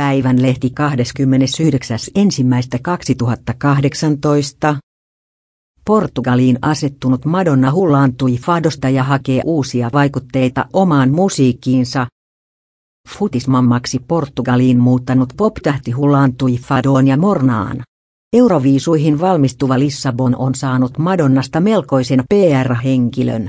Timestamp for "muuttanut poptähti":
14.80-15.90